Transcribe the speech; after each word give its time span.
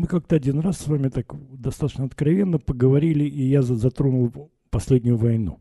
Мы 0.00 0.06
как-то 0.06 0.34
один 0.34 0.60
раз 0.60 0.78
с 0.78 0.86
вами 0.88 1.10
так 1.10 1.30
достаточно 1.52 2.06
откровенно 2.06 2.58
поговорили, 2.58 3.24
и 3.24 3.42
я 3.42 3.60
затронул 3.60 4.50
последнюю 4.70 5.18
войну. 5.18 5.60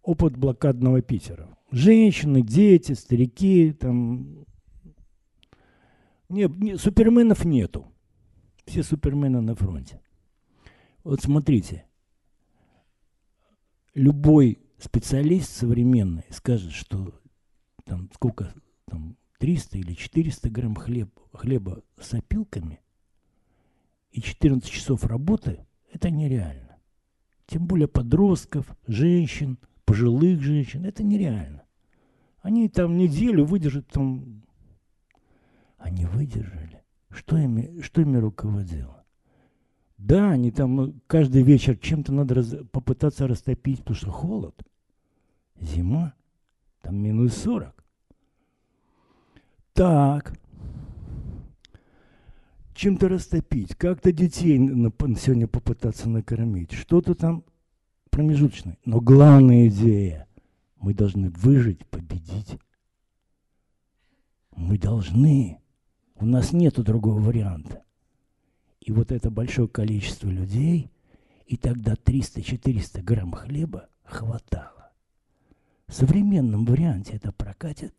Опыт 0.00 0.38
блокадного 0.38 1.02
Питера. 1.02 1.54
Женщины, 1.70 2.40
дети, 2.40 2.92
старики, 2.92 3.72
там... 3.72 4.46
Не, 6.30 6.48
не, 6.48 6.78
суперменов 6.78 7.44
нету. 7.44 7.86
Все 8.64 8.82
супермены 8.82 9.42
на 9.42 9.54
фронте. 9.54 10.00
Вот 11.04 11.20
смотрите, 11.20 11.84
любой 13.92 14.60
специалист 14.78 15.50
современный 15.50 16.24
скажет, 16.30 16.72
что 16.72 17.12
там 17.84 18.08
сколько, 18.14 18.54
там 18.86 19.18
300 19.40 19.76
или 19.76 19.92
400 19.92 20.48
грамм 20.48 20.74
хлеб, 20.74 21.10
хлеба 21.34 21.82
с 22.00 22.14
опилками 22.14 22.80
и 24.12 24.20
14 24.20 24.70
часов 24.70 25.04
работы– 25.04 25.66
это 25.92 26.10
нереально. 26.10 26.78
Тем 27.46 27.66
более 27.66 27.88
подростков, 27.88 28.66
женщин, 28.86 29.58
пожилых 29.84 30.40
женщин– 30.40 30.84
это 30.86 31.02
нереально. 31.02 31.64
Они 32.40 32.68
там 32.68 32.96
неделю 32.96 33.44
выдержат 33.44 33.88
там... 33.88 34.42
Они 35.78 36.04
выдержали. 36.04 36.82
Что 37.10 37.36
ими, 37.36 37.80
что 37.80 38.00
ими 38.02 38.16
руководило? 38.18 39.04
Да, 39.98 40.30
они 40.30 40.50
там 40.50 41.00
каждый 41.06 41.42
вечер 41.42 41.76
чем-то 41.76 42.12
надо 42.12 42.34
раз, 42.34 42.54
попытаться 42.70 43.26
растопить, 43.26 43.80
потому 43.80 43.96
что 43.96 44.10
холод. 44.10 44.62
Зима. 45.60 46.14
Там 46.80 46.96
минус 46.96 47.36
40. 47.36 47.84
Так. 49.72 50.41
Чем-то 52.82 53.08
растопить, 53.08 53.76
как-то 53.76 54.10
детей 54.10 54.58
пансионе 54.90 55.46
попытаться 55.46 56.08
накормить, 56.08 56.72
что-то 56.72 57.14
там 57.14 57.44
промежуточное. 58.10 58.76
Но 58.84 59.00
главная 59.00 59.68
идея– 59.68 60.26
мы 60.80 60.92
должны 60.92 61.30
выжить, 61.30 61.86
победить. 61.86 62.58
Мы 64.56 64.78
должны. 64.78 65.60
У 66.16 66.26
нас 66.26 66.52
нет 66.52 66.74
другого 66.80 67.20
варианта. 67.20 67.84
И 68.80 68.90
вот 68.90 69.12
это 69.12 69.30
большое 69.30 69.68
количество 69.68 70.28
людей, 70.28 70.90
и 71.46 71.56
тогда 71.56 71.92
300-400 71.92 73.00
грамм 73.02 73.30
хлеба 73.30 73.90
хватало. 74.02 74.90
В 75.86 75.94
современном 75.94 76.64
варианте 76.64 77.12
это 77.12 77.30
прокатит. 77.30 77.94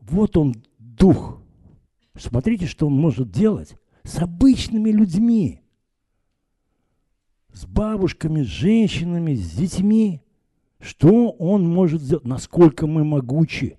Вот 0.00 0.36
он 0.36 0.64
дух. 0.80 1.38
Смотрите, 2.16 2.66
что 2.66 2.86
он 2.86 2.94
может 2.94 3.30
делать 3.30 3.76
с 4.04 4.18
обычными 4.18 4.90
людьми. 4.90 5.62
С 7.52 7.66
бабушками, 7.66 8.42
с 8.42 8.46
женщинами, 8.46 9.34
с 9.34 9.52
детьми. 9.52 10.22
Что 10.80 11.30
он 11.30 11.68
может 11.68 12.02
сделать? 12.02 12.24
Насколько 12.24 12.86
мы 12.86 13.04
могучи. 13.04 13.78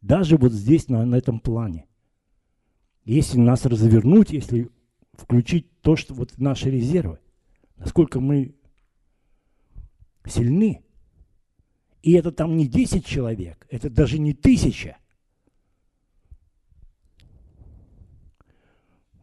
Даже 0.00 0.36
вот 0.36 0.52
здесь, 0.52 0.88
на, 0.88 1.04
на 1.04 1.16
этом 1.16 1.40
плане. 1.40 1.86
Если 3.04 3.38
нас 3.38 3.66
развернуть, 3.66 4.30
если 4.30 4.70
включить 5.12 5.80
то, 5.80 5.96
что 5.96 6.14
вот 6.14 6.38
наши 6.38 6.70
резервы, 6.70 7.18
насколько 7.76 8.20
мы 8.20 8.54
сильны. 10.26 10.82
И 12.02 12.12
это 12.12 12.32
там 12.32 12.56
не 12.56 12.66
10 12.66 13.04
человек, 13.04 13.66
это 13.70 13.88
даже 13.90 14.18
не 14.18 14.34
тысяча. 14.34 14.98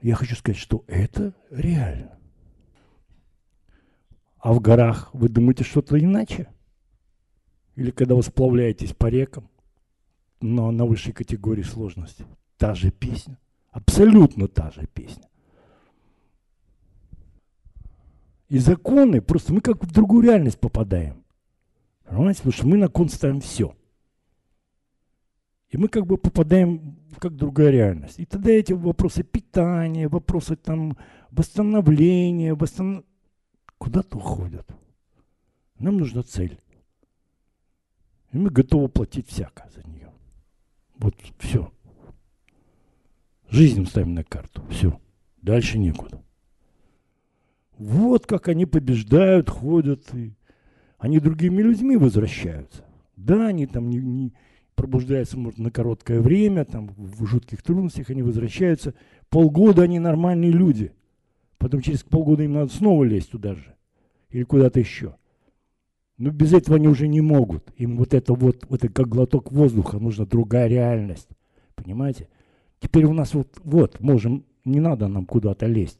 Я 0.01 0.15
хочу 0.15 0.35
сказать, 0.35 0.59
что 0.59 0.83
это 0.87 1.33
реально. 1.49 2.17
А 4.37 4.53
в 4.53 4.59
горах 4.59 5.13
вы 5.13 5.29
думаете 5.29 5.63
что-то 5.63 5.99
иначе? 5.99 6.47
Или 7.75 7.91
когда 7.91 8.15
вы 8.15 8.23
сплавляетесь 8.23 8.93
по 8.93 9.07
рекам, 9.07 9.49
но 10.39 10.71
на 10.71 10.85
высшей 10.85 11.13
категории 11.13 11.61
сложности. 11.61 12.25
Та 12.57 12.73
же 12.73 12.91
песня. 12.91 13.37
Абсолютно 13.69 14.47
та 14.47 14.71
же 14.71 14.87
песня. 14.87 15.29
И 18.49 18.57
законы, 18.57 19.21
просто 19.21 19.53
мы 19.53 19.61
как 19.61 19.83
в 19.83 19.91
другую 19.93 20.23
реальность 20.23 20.59
попадаем. 20.59 21.23
Понимаете? 22.03 22.39
Потому 22.39 22.53
что 22.53 22.67
мы 22.67 22.77
на 22.77 22.89
кон 22.89 23.07
ставим 23.07 23.39
все. 23.39 23.75
И 25.71 25.77
мы 25.77 25.87
как 25.87 26.05
бы 26.05 26.17
попадаем 26.17 26.97
в 27.11 27.19
как 27.19 27.35
другая 27.35 27.71
реальность. 27.71 28.19
И 28.19 28.25
тогда 28.25 28.51
эти 28.51 28.73
вопросы 28.73 29.23
питания, 29.23 30.09
вопросы 30.09 30.57
там 30.57 30.97
восстановления, 31.31 32.53
восстанов... 32.53 33.05
куда-то 33.77 34.17
уходят. 34.17 34.67
Нам 35.79 35.97
нужна 35.97 36.23
цель. 36.23 36.59
И 38.33 38.37
мы 38.37 38.49
готовы 38.49 38.89
платить 38.89 39.29
всяко 39.29 39.69
за 39.73 39.87
нее. 39.87 40.11
Вот 40.97 41.15
все. 41.39 41.71
Жизнь 43.49 43.85
ставим 43.85 44.13
на 44.13 44.25
карту. 44.25 44.63
Все. 44.69 44.99
Дальше 45.41 45.79
некуда. 45.79 46.21
Вот 47.77 48.27
как 48.27 48.49
они 48.49 48.65
побеждают, 48.65 49.49
ходят, 49.49 50.13
и 50.13 50.33
они 50.97 51.19
другими 51.19 51.61
людьми 51.61 51.95
возвращаются. 51.95 52.85
Да, 53.15 53.47
они 53.47 53.67
там 53.67 53.89
не, 53.89 53.97
не 53.99 54.33
пробуждаются, 54.81 55.37
может, 55.37 55.59
на 55.59 55.69
короткое 55.69 56.21
время, 56.21 56.65
там 56.65 56.89
в 56.97 57.23
жутких 57.27 57.61
трудностях 57.61 58.09
они 58.09 58.23
возвращаются. 58.23 58.95
Полгода 59.29 59.83
они 59.83 59.99
нормальные 59.99 60.49
люди. 60.49 60.91
Потом 61.59 61.81
через 61.81 62.01
полгода 62.01 62.41
им 62.41 62.53
надо 62.53 62.73
снова 62.73 63.03
лезть 63.03 63.29
туда 63.29 63.53
же. 63.53 63.75
Или 64.31 64.41
куда-то 64.41 64.79
еще. 64.79 65.17
Но 66.17 66.31
без 66.31 66.51
этого 66.53 66.77
они 66.77 66.87
уже 66.87 67.07
не 67.07 67.21
могут. 67.21 67.71
Им 67.77 67.95
вот 67.95 68.15
это 68.15 68.33
вот, 68.33 68.65
вот 68.69 68.83
это 68.83 68.91
как 68.91 69.07
глоток 69.07 69.51
воздуха, 69.51 69.99
нужна 69.99 70.25
другая 70.25 70.67
реальность. 70.67 71.29
Понимаете? 71.75 72.27
Теперь 72.79 73.05
у 73.05 73.13
нас 73.13 73.35
вот, 73.35 73.59
вот, 73.63 73.99
можем, 73.99 74.45
не 74.65 74.79
надо 74.79 75.07
нам 75.07 75.27
куда-то 75.27 75.67
лезть. 75.67 75.99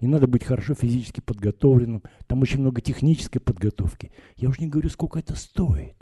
Не 0.00 0.06
надо 0.06 0.28
быть 0.28 0.44
хорошо 0.44 0.74
физически 0.74 1.20
подготовленным. 1.20 2.04
Там 2.28 2.42
очень 2.42 2.60
много 2.60 2.80
технической 2.80 3.40
подготовки. 3.40 4.12
Я 4.36 4.50
уже 4.50 4.60
не 4.60 4.68
говорю, 4.68 4.88
сколько 4.88 5.18
это 5.18 5.34
стоит. 5.34 5.96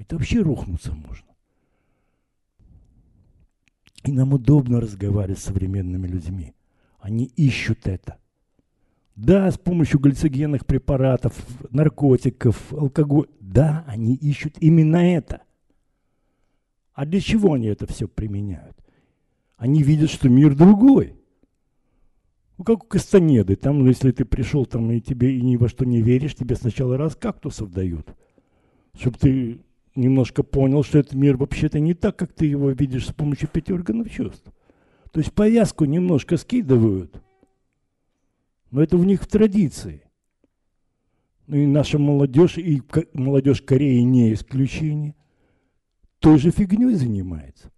Это 0.00 0.16
вообще 0.16 0.40
рухнуться 0.40 0.92
можно. 0.94 1.28
И 4.02 4.12
нам 4.12 4.32
удобно 4.32 4.80
разговаривать 4.80 5.38
с 5.38 5.44
современными 5.44 6.08
людьми. 6.08 6.54
Они 6.98 7.26
ищут 7.36 7.86
это. 7.86 8.16
Да, 9.14 9.50
с 9.50 9.58
помощью 9.58 10.00
глицогенных 10.00 10.64
препаратов, 10.64 11.34
наркотиков, 11.70 12.72
алкоголя. 12.72 13.28
Да, 13.40 13.84
они 13.86 14.14
ищут 14.14 14.56
именно 14.60 14.96
это. 14.96 15.42
А 16.94 17.04
для 17.04 17.20
чего 17.20 17.52
они 17.52 17.66
это 17.66 17.86
все 17.86 18.08
применяют? 18.08 18.76
Они 19.58 19.82
видят, 19.82 20.08
что 20.08 20.30
мир 20.30 20.54
другой. 20.56 21.14
Ну, 22.56 22.64
как 22.64 22.84
у 22.84 22.86
Кастанеды. 22.86 23.56
Там, 23.56 23.80
ну, 23.80 23.88
если 23.88 24.12
ты 24.12 24.24
пришел 24.24 24.64
там 24.64 24.90
и 24.90 25.00
тебе 25.00 25.36
и 25.36 25.42
ни 25.42 25.56
во 25.56 25.68
что 25.68 25.84
не 25.84 26.00
веришь, 26.00 26.34
тебе 26.34 26.56
сначала 26.56 26.96
раз 26.96 27.14
кактусов 27.16 27.70
дают. 27.70 28.08
Чтобы 28.94 29.18
ты 29.18 29.60
немножко 29.94 30.42
понял, 30.42 30.82
что 30.82 30.98
этот 30.98 31.14
мир 31.14 31.36
вообще-то 31.36 31.80
не 31.80 31.94
так, 31.94 32.16
как 32.16 32.32
ты 32.32 32.46
его 32.46 32.70
видишь 32.70 33.08
с 33.08 33.12
помощью 33.12 33.48
пяти 33.48 33.72
органов 33.72 34.10
чувств. 34.10 34.50
То 35.12 35.20
есть 35.20 35.32
повязку 35.32 35.84
немножко 35.84 36.36
скидывают. 36.36 37.20
Но 38.70 38.82
это 38.82 38.96
у 38.96 39.02
них 39.02 39.22
в 39.22 39.26
традиции. 39.26 40.02
Ну 41.46 41.56
и 41.56 41.66
наша 41.66 41.98
молодежь, 41.98 42.58
и 42.58 42.82
молодежь 43.12 43.62
Кореи 43.62 44.00
не 44.00 44.32
исключение 44.32 45.16
той 46.20 46.38
же 46.38 46.50
фигней 46.50 46.94
занимается. 46.94 47.72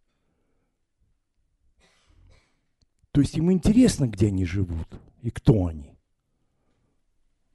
То 3.13 3.21
есть 3.21 3.37
им 3.37 3.51
интересно, 3.53 4.09
где 4.09 4.27
они 4.27 4.45
живут 4.45 4.89
и 5.23 5.31
кто 5.31 5.67
они. 5.67 5.97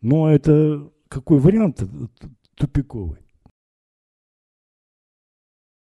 Но 0.02 0.30
это 0.32 0.92
какой 1.08 1.40
вариант 1.40 1.84
тупиковый. 2.56 3.27